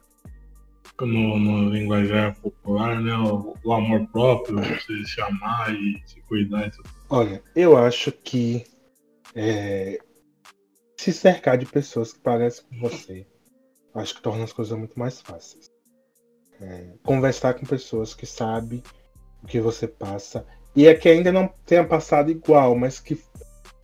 [1.00, 3.16] No, no linguajar popular, né?
[3.16, 6.68] O, o, amor próprio, você se amar e se cuidar.
[6.68, 6.90] E tudo.
[7.10, 8.66] Olha, eu acho que
[9.36, 10.00] é,
[10.98, 13.28] se cercar de pessoas que parecem com você,
[13.94, 15.72] acho que torna as coisas muito mais fáceis.
[16.60, 18.82] É, conversar com pessoas que sabem
[19.44, 20.44] o que você passa
[20.76, 23.16] e é que ainda não tenha passado igual, mas que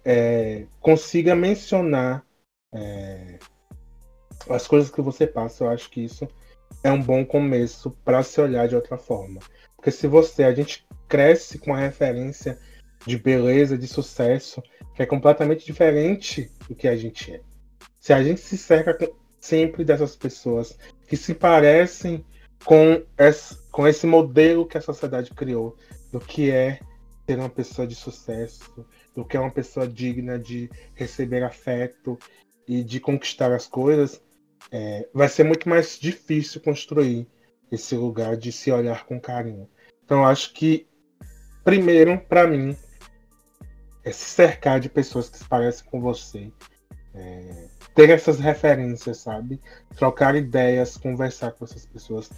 [0.05, 2.25] é, consiga mencionar
[2.73, 3.39] é,
[4.49, 6.27] as coisas que você passa, eu acho que isso
[6.83, 9.39] é um bom começo para se olhar de outra forma.
[9.75, 12.57] Porque se você, a gente cresce com a referência
[13.05, 14.61] de beleza, de sucesso,
[14.95, 17.41] que é completamente diferente do que a gente é.
[17.99, 18.97] Se a gente se cerca
[19.39, 22.25] sempre dessas pessoas que se parecem
[22.63, 25.75] com esse, com esse modelo que a sociedade criou
[26.11, 26.79] do que é
[27.25, 28.85] ser uma pessoa de sucesso,
[29.15, 32.17] do que é uma pessoa digna de receber afeto
[32.67, 34.21] e de conquistar as coisas,
[34.71, 37.27] é, vai ser muito mais difícil construir
[37.71, 39.69] esse lugar de se olhar com carinho.
[40.03, 40.87] Então, acho que,
[41.63, 42.75] primeiro, para mim,
[44.03, 46.51] é se cercar de pessoas que se parecem com você,
[47.15, 49.61] é, ter essas referências, sabe?
[49.95, 52.29] Trocar ideias, conversar com essas pessoas,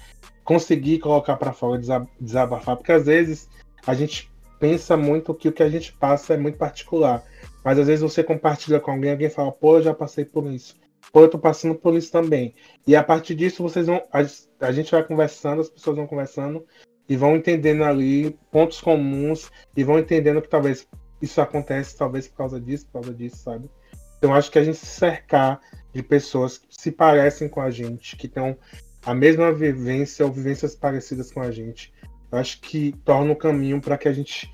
[0.43, 1.81] conseguir colocar para fora,
[2.19, 3.49] desabafar, porque às vezes
[3.87, 7.23] a gente pensa muito que o que a gente passa é muito particular,
[7.63, 10.75] mas às vezes você compartilha com alguém, alguém fala, pô, eu já passei por isso,
[11.11, 14.19] pô, eu tô passando por isso também, e a partir disso vocês vão, a,
[14.65, 16.65] a gente vai conversando, as pessoas vão conversando
[17.07, 20.87] e vão entendendo ali pontos comuns e vão entendendo que talvez
[21.21, 23.69] isso acontece talvez por causa disso, por causa disso, sabe?
[24.17, 25.59] Então acho que a gente se cercar
[25.93, 28.57] de pessoas que se parecem com a gente, que tenham
[29.05, 31.93] a mesma vivência ou vivências parecidas com a gente,
[32.37, 34.49] acho que torna o caminho para que a gente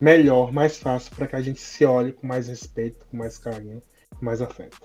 [0.00, 3.82] melhor, mais fácil, para que a gente se olhe com mais respeito, com mais carinho,
[4.10, 4.78] com mais afeto.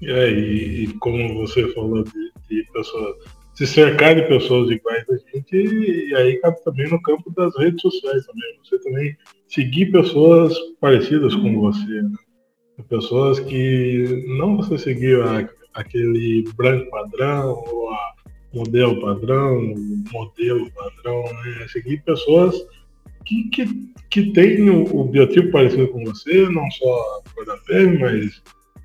[0.00, 3.16] E, e como você falou de, de pessoas
[3.58, 7.82] se cercar de pessoas iguais a gente, e aí cabe também no campo das redes
[7.82, 8.56] sociais também.
[8.62, 9.16] Você também
[9.48, 12.16] seguir pessoas parecidas com você, né?
[12.88, 18.14] Pessoas que não você seguir a, aquele branco padrão, ou a
[18.52, 19.74] modelo padrão,
[20.10, 21.66] modelo padrão, né?
[21.68, 22.54] Seguir pessoas
[23.24, 27.98] que, que, que têm o, o biotipo parecido com você, não só cor da pele,
[27.98, 28.42] mas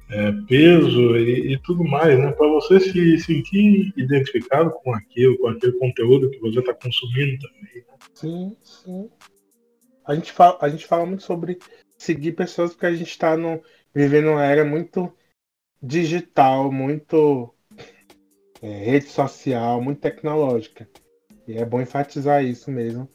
[0.10, 2.32] é, peso e, e, tudo mais, né?
[2.32, 7.76] Para você se sentir identificado com aquilo, com aquele conteúdo que você está consumindo também.
[7.76, 7.94] Né?
[8.14, 9.10] Sim, sim.
[10.06, 11.58] A gente, fala, a gente fala muito sobre
[11.98, 13.36] seguir pessoas porque a gente está
[13.96, 15.12] vivendo uma era muito
[15.82, 17.54] digital, muito
[18.64, 20.88] é, rede social, muito tecnológica.
[21.46, 23.10] E é bom enfatizar isso mesmo.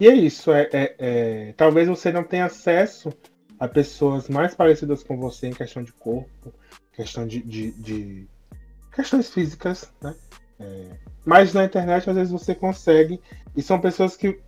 [0.00, 3.12] E é isso, é, é, é talvez você não tenha acesso
[3.60, 6.52] a pessoas mais parecidas com você em questão de corpo,
[6.92, 8.28] questão de, de, de
[8.92, 10.14] questões físicas, né?
[10.58, 10.90] É,
[11.24, 13.20] mas na internet às vezes você consegue
[13.56, 14.40] e são pessoas que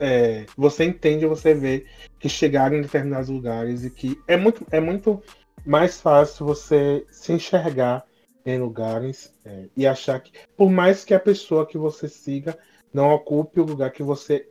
[0.00, 1.84] é, você entende, você vê
[2.18, 5.22] que chegaram em determinados lugares e que é muito, é muito
[5.66, 8.04] mais fácil você se enxergar
[8.44, 12.58] em lugares é, e achar que, por mais que a pessoa que você siga
[12.92, 14.48] não ocupe o lugar que você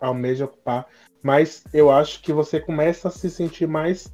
[0.00, 0.86] almeja ocupar,
[1.22, 4.12] mas eu acho que você começa a se sentir mais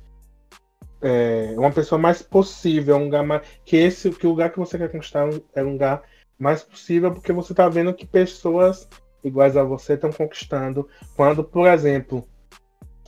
[1.02, 4.78] é, uma pessoa mais possível, um lugar mais, que esse que o lugar que você
[4.78, 6.02] quer conquistar é um lugar
[6.38, 8.88] mais possível, porque você está vendo que pessoas
[9.22, 10.88] iguais a você estão conquistando.
[11.14, 12.26] Quando, por exemplo,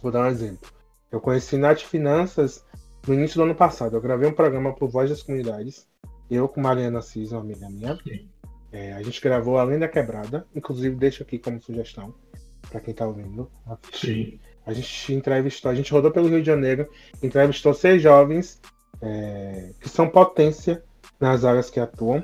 [0.02, 0.70] vou dar um exemplo,
[1.10, 2.64] eu conheci Nath Finanças
[3.06, 3.96] no início do ano passado.
[3.96, 5.86] Eu gravei um programa por Voz das Comunidades,
[6.30, 7.98] eu com Mariana Cis, uma amiga minha.
[8.72, 12.14] É, a gente gravou Além da Quebrada, inclusive deixo aqui como sugestão
[12.68, 13.50] para quem está ouvindo.
[13.92, 14.40] Sim.
[14.66, 16.88] A gente entrevistou, a gente rodou pelo Rio de Janeiro,
[17.22, 18.60] entrevistou seis jovens
[19.00, 20.82] é, que são potência
[21.20, 22.22] nas áreas que atuam.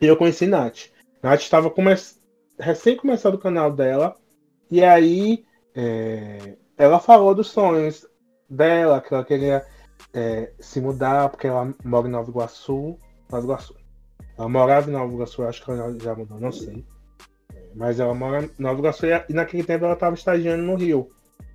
[0.00, 0.90] E eu conheci Nath.
[1.22, 1.94] Nath estava come
[2.58, 4.16] recém começando o canal dela,
[4.68, 8.06] e aí é, ela falou dos sonhos
[8.50, 9.64] dela, que ela queria
[10.12, 12.98] é, se mudar, porque ela mora em Nova Iguaçu.
[13.30, 13.76] Nova Iguaçu.
[14.36, 16.84] Ela morava em Nova Iguaçu, acho que ela já mudou, não sei.
[17.74, 21.10] Mas ela mora em Nova Iguaçu e naquele tempo ela estava estagiando no Rio.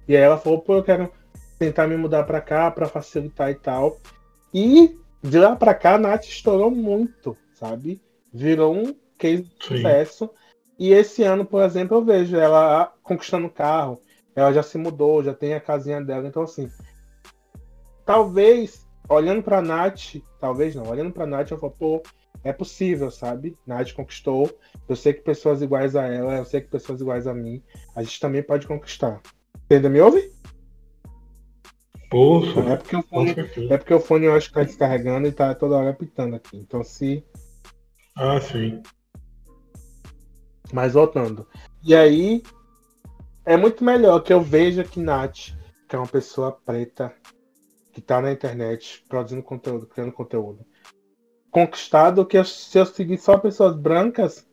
[0.08, 1.12] E aí ela falou, pô, eu quero
[1.60, 3.98] tentar me mudar para cá para facilitar e tal.
[4.54, 8.02] E de lá para cá a Nath estourou muito, sabe?
[8.34, 10.30] Virou um case de sucesso.
[10.80, 14.02] E esse ano, por exemplo, eu vejo ela conquistando carro.
[14.36, 16.28] Ela já se mudou, já tem a casinha dela.
[16.28, 16.70] Então, assim,
[18.08, 22.02] talvez, olhando pra Nath, talvez não, olhando pra Nath, eu falo, pô,
[22.42, 23.58] é possível, sabe?
[23.68, 24.50] Nath conquistou.
[24.88, 27.62] Eu sei que pessoas iguais a ela, eu sei que pessoas iguais a mim,
[27.94, 29.22] a gente também pode conquistar.
[29.68, 30.32] Você ainda me ouve?
[32.10, 33.36] Poxa, é porque o fone,
[33.70, 36.56] é porque o fone eu acho que tá descarregando e tá toda hora apitando aqui.
[36.56, 37.22] Então se.
[38.16, 38.82] Ah, sim.
[40.72, 41.46] Mas voltando.
[41.84, 42.42] E aí
[43.46, 45.50] é muito melhor que eu veja que Nath,
[45.90, 47.14] que é uma pessoa preta,
[47.98, 50.64] que tá na internet produzindo conteúdo, criando conteúdo,
[51.50, 54.48] conquistado que se eu seguir só pessoas brancas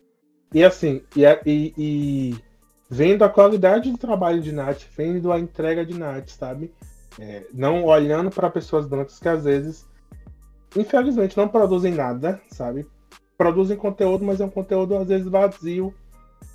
[0.54, 2.35] e assim, e, e, e
[2.88, 6.72] vendo a qualidade do trabalho de Nath, vendo a entrega de Nath, sabe?
[7.20, 9.87] É, não olhando para pessoas brancas que às vezes,
[10.74, 12.87] infelizmente, não produzem nada, sabe?
[13.37, 15.92] Produzem conteúdo, mas é um conteúdo às vezes vazio,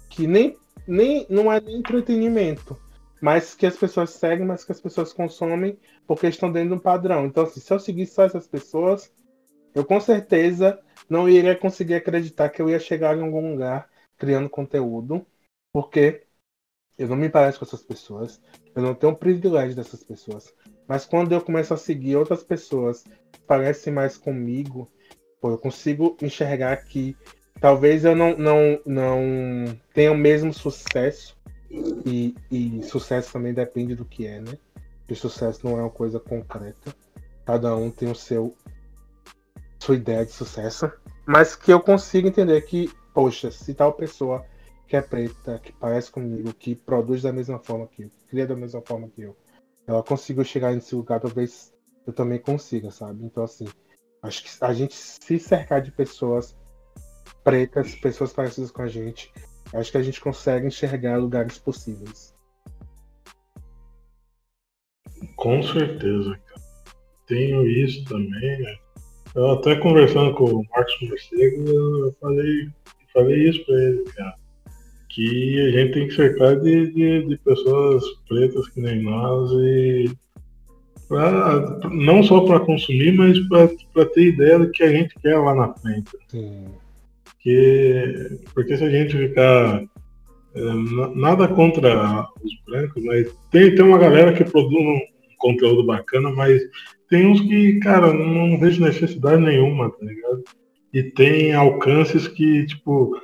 [0.10, 2.76] que nem, nem não é nem entretenimento,
[3.22, 5.78] mas que as pessoas seguem, mas que as pessoas consomem
[6.08, 7.26] porque estão dentro de um padrão.
[7.26, 9.12] Então, assim, se eu seguir só essas pessoas,
[9.74, 10.80] eu com certeza
[11.10, 15.26] não iria conseguir acreditar que eu ia chegar em algum lugar criando conteúdo,
[15.72, 16.24] porque
[16.98, 18.42] eu não me pareço com essas pessoas,
[18.76, 20.54] eu não tenho o privilégio dessas pessoas.
[20.86, 24.92] Mas quando eu começo a seguir outras pessoas que parecem mais comigo,
[25.40, 27.16] pô, eu consigo enxergar que
[27.62, 31.39] talvez eu não, não, não tenha o mesmo sucesso,
[31.70, 34.58] e, e sucesso também depende do que é, né?
[35.10, 36.96] que sucesso não é uma coisa concreta.
[37.44, 38.56] Cada um tem o seu
[39.80, 40.92] sua ideia de sucesso,
[41.26, 44.46] mas que eu consigo entender que, poxa, se tal pessoa
[44.88, 48.46] que é preta, que parece comigo, que produz da mesma forma que eu, que cria
[48.46, 49.36] da mesma forma que eu,
[49.88, 51.74] ela conseguiu chegar nesse lugar, talvez
[52.06, 53.24] eu também consiga, sabe?
[53.24, 53.68] Então, assim,
[54.22, 56.56] acho que a gente se cercar de pessoas
[57.44, 59.32] pretas, pessoas parecidas com a gente,
[59.74, 62.34] acho que a gente consegue enxergar lugares possíveis.
[65.36, 66.62] Com certeza, cara.
[67.28, 68.76] Tenho isso também, né?
[69.36, 72.70] Eu até conversando com o Marcos Morcego, eu falei,
[73.14, 74.36] falei isso pra ele, cara.
[75.10, 80.12] Que a gente tem que cercar de, de, de pessoas pretas que nem nós e
[81.08, 85.56] pra, não só para consumir, mas para ter ideia do que a gente quer lá
[85.56, 86.12] na frente.
[86.28, 86.68] Sim.
[87.40, 89.84] Que, porque se a gente ficar.
[90.56, 90.62] É,
[91.16, 95.00] nada contra os brancos, mas tem, tem uma galera que produz um
[95.38, 96.62] conteúdo bacana, mas
[97.10, 100.44] tem uns que, cara, não vejo necessidade nenhuma, tá ligado?
[100.92, 103.16] E tem alcances que, tipo,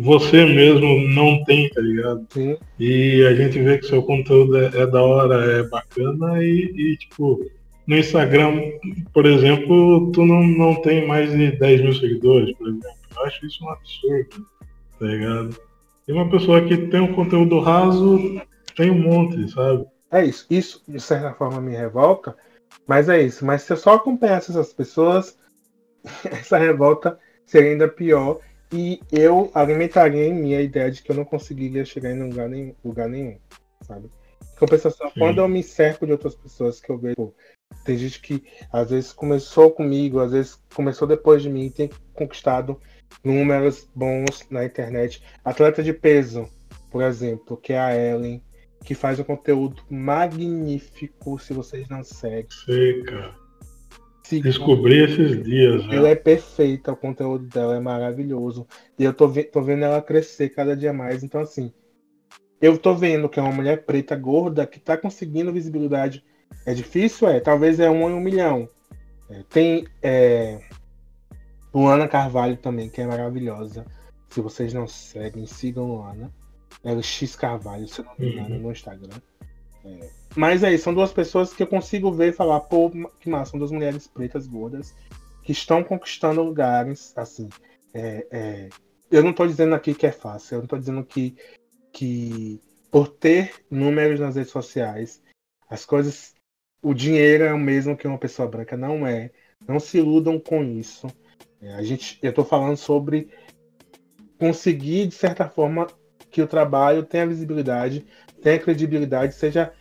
[0.00, 2.26] você mesmo não tem, tá ligado?
[2.30, 2.56] Sim.
[2.78, 6.96] E a gente vê que seu conteúdo é, é da hora, é bacana e, e,
[6.96, 7.44] tipo,
[7.86, 8.60] no Instagram,
[9.12, 13.03] por exemplo, tu não, não tem mais de 10 mil seguidores, por exemplo.
[13.16, 14.46] Eu acho isso um absurdo,
[14.98, 15.56] tá ligado?
[16.06, 18.18] E uma pessoa que tem um conteúdo raso
[18.76, 19.86] tem um monte, sabe?
[20.10, 20.46] É isso.
[20.50, 22.36] Isso, de certa forma, me revolta,
[22.86, 23.44] mas é isso.
[23.44, 25.38] Mas se eu só acompanhasse essas pessoas,
[26.24, 28.40] essa revolta seria ainda pior.
[28.72, 32.48] E eu alimentaria em mim a ideia de que eu não conseguiria chegar em lugar
[32.48, 33.38] nenhum, lugar nenhum
[33.84, 34.10] sabe?
[34.58, 35.18] Compensação, Sim.
[35.18, 37.34] quando eu me cerco de outras pessoas que eu vejo, pô,
[37.84, 42.80] tem gente que às vezes começou comigo, às vezes começou depois de mim, tem conquistado
[43.22, 45.22] números bons na internet.
[45.44, 46.48] Atleta de peso,
[46.90, 48.42] por exemplo, que é a Ellen,
[48.84, 52.46] que faz um conteúdo magnífico, se vocês não seguem.
[52.64, 53.34] Sei, cara.
[54.42, 55.84] Descobri esses dias.
[55.90, 58.66] Ela é perfeita, o conteúdo dela é maravilhoso.
[58.98, 61.22] E eu tô, ve tô vendo ela crescer cada dia mais.
[61.22, 61.72] Então, assim,
[62.60, 66.24] eu tô vendo que é uma mulher preta, gorda, que tá conseguindo visibilidade.
[66.66, 67.28] É difícil?
[67.28, 67.38] É.
[67.38, 68.68] Talvez é um em um milhão.
[69.30, 70.58] É, tem é,
[71.74, 73.84] Luana Carvalho também, que é maravilhosa.
[74.30, 76.32] Se vocês não seguem, sigam Luana.
[76.84, 78.62] LX Carvalho, se não me engano, uhum.
[78.62, 79.20] no Instagram.
[79.84, 80.08] É.
[80.36, 83.58] Mas aí, são duas pessoas que eu consigo ver e falar, pô, que massa, são
[83.58, 84.94] duas mulheres pretas gordas
[85.42, 87.48] que estão conquistando lugares, assim.
[87.92, 88.68] É, é,
[89.10, 91.36] eu não estou dizendo aqui que é fácil, eu não estou dizendo que,
[91.92, 92.60] que
[92.90, 95.22] por ter números nas redes sociais,
[95.68, 96.34] as coisas.
[96.82, 99.30] O dinheiro é o mesmo que uma pessoa branca, não é.
[99.66, 101.06] Não se iludam com isso.
[101.64, 103.30] É, a gente, eu estou falando sobre
[104.38, 105.86] conseguir, de certa forma,
[106.30, 108.04] que o trabalho tenha visibilidade,
[108.42, 109.72] tenha credibilidade, seja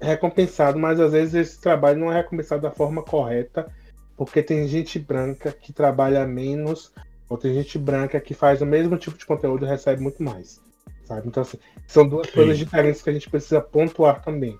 [0.00, 3.70] recompensado, mas às vezes esse trabalho não é recompensado da forma correta,
[4.16, 6.92] porque tem gente branca que trabalha menos,
[7.28, 10.60] ou tem gente branca que faz o mesmo tipo de conteúdo e recebe muito mais.
[11.04, 11.28] Sabe?
[11.28, 12.34] Então, assim, são duas Sim.
[12.34, 14.58] coisas diferentes que a gente precisa pontuar também.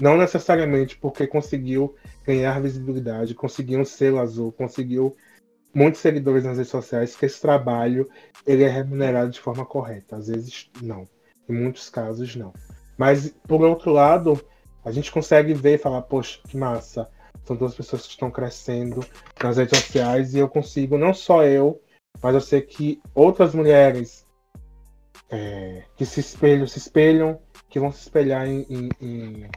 [0.00, 1.94] Não necessariamente porque conseguiu
[2.26, 5.16] ganhar visibilidade, conseguiu um selo azul, conseguiu
[5.78, 8.08] muitos seguidores nas redes sociais que esse trabalho
[8.44, 10.16] ele é remunerado de forma correta.
[10.16, 11.08] Às vezes não,
[11.48, 12.52] em muitos casos não.
[12.96, 14.44] Mas por outro lado,
[14.84, 17.08] a gente consegue ver e falar, poxa, que massa.
[17.44, 19.00] São duas pessoas que estão crescendo
[19.42, 21.80] nas redes sociais e eu consigo, não só eu,
[22.20, 24.26] mas eu sei que outras mulheres
[25.30, 27.38] é, que se espelham, se espelham,
[27.70, 29.48] que vão se espelhar em, em, em,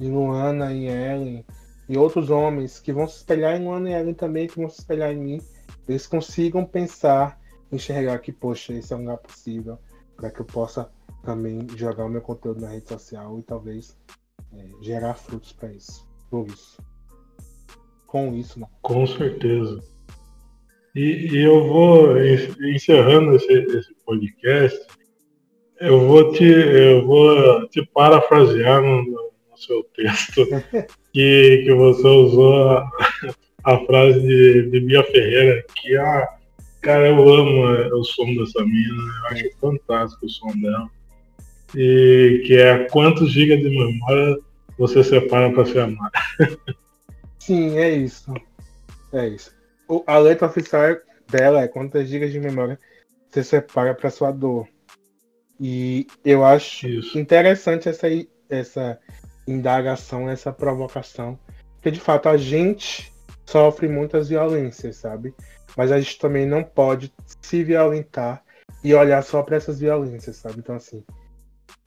[0.00, 1.44] em Luana, em Ellen,
[1.92, 4.78] e outros homens que vão se espelhar em Luana e Ellen também, que vão se
[4.78, 5.40] espelhar em mim,
[5.86, 7.38] eles consigam pensar,
[7.70, 9.78] enxergar que, poxa, esse é um lugar possível,
[10.16, 10.90] para que eu possa
[11.22, 13.94] também jogar o meu conteúdo na rede social e talvez
[14.54, 16.08] é, gerar frutos para isso.
[16.30, 16.82] Por isso.
[18.06, 18.70] Com isso, não.
[18.80, 19.78] Com certeza.
[20.94, 22.16] E, e eu vou,
[22.74, 24.80] encerrando esse, esse podcast,
[25.78, 29.21] eu vou te, eu vou te parafrasear no
[29.64, 30.46] seu texto
[31.12, 32.90] que, que você usou a,
[33.64, 36.38] a frase de, de Bia Ferreira, que a ah,
[36.82, 40.90] cara, eu amo é, o som dessa mina, eu acho fantástico o som dela.
[41.74, 44.36] E que é quantos gigas de memória
[44.76, 46.10] você separa para se amar.
[47.38, 48.34] Sim, é isso.
[49.12, 49.54] É isso.
[49.88, 50.96] O, a letra oficial
[51.30, 52.78] dela é quantas gigas de memória
[53.30, 54.68] você separa para sua dor.
[55.58, 57.18] E eu acho isso.
[57.18, 58.08] interessante essa,
[58.50, 58.98] essa
[59.46, 61.38] indagação, essa provocação.
[61.74, 63.12] Porque de fato a gente
[63.44, 65.34] sofre muitas violências, sabe?
[65.76, 68.42] Mas a gente também não pode se violentar
[68.84, 70.58] e olhar só para essas violências, sabe?
[70.58, 71.04] Então, assim,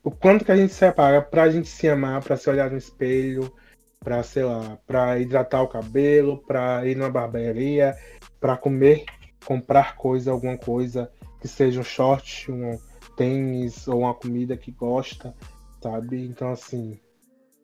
[0.03, 3.53] o quanto que a gente separa pra gente se amar, pra se olhar no espelho,
[3.99, 7.95] pra, sei lá, pra hidratar o cabelo, pra ir numa barbearia,
[8.39, 9.05] pra comer,
[9.43, 12.77] comprar coisa, alguma coisa, que seja um short, um
[13.17, 15.33] tênis ou uma comida que gosta,
[15.81, 16.23] sabe?
[16.25, 16.99] Então, assim,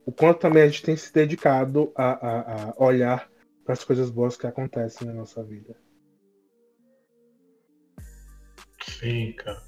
[0.06, 3.30] o quanto também a gente tem se dedicado a, a, a olhar
[3.64, 5.76] para as coisas boas que acontecem na nossa vida.
[8.84, 9.62] Sim, cara.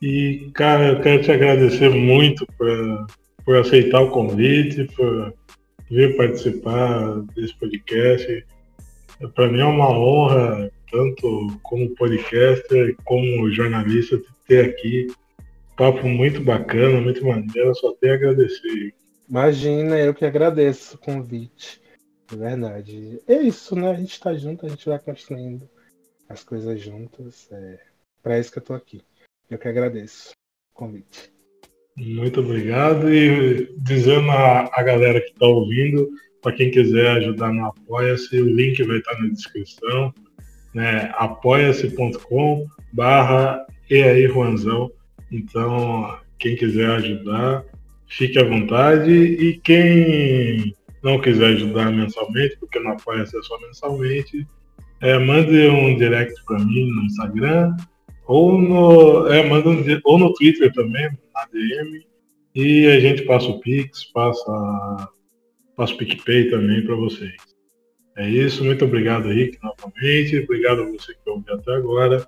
[0.00, 3.06] E, cara, eu quero te agradecer muito por,
[3.44, 5.32] por aceitar o convite, por
[5.90, 8.44] vir participar desse podcast.
[9.34, 15.06] Para mim é uma honra, tanto como podcaster, como jornalista, ter aqui.
[15.76, 18.94] Papo muito bacana, muito maneiro, só tenho a agradecer.
[19.32, 21.80] Imagina, eu que agradeço o convite.
[22.30, 23.18] É verdade.
[23.26, 23.90] É isso, né?
[23.90, 25.66] A gente tá junto, a gente vai construindo
[26.28, 27.48] as coisas juntas.
[27.50, 27.78] É
[28.22, 29.00] para isso que eu tô aqui.
[29.48, 30.32] Eu que agradeço
[30.74, 31.32] o convite.
[31.96, 33.10] Muito obrigado.
[33.10, 36.10] E dizendo a, a galera que está ouvindo,
[36.42, 40.12] para quem quiser ajudar no Apoia-se, o link vai estar na descrição.
[40.74, 41.10] Né?
[41.14, 44.92] apoia-se.com barra e aí Juanzão.
[45.30, 47.64] Então, quem quiser ajudar,
[48.16, 49.10] fique à vontade.
[49.10, 54.46] E quem não quiser ajudar mensalmente, porque não apoia-se é só mensalmente,
[55.00, 57.74] é, mande um direct para mim no Instagram
[58.26, 62.06] ou no, é, manda um, ou no Twitter também, na DM.
[62.54, 65.08] E a gente passa o Pix, passa,
[65.76, 67.34] passa o PicPay também para vocês.
[68.16, 70.38] É isso, muito obrigado, Rick, novamente.
[70.38, 72.26] Obrigado a você que ouviu até agora.